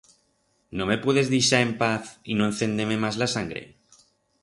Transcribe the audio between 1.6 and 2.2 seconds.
en paz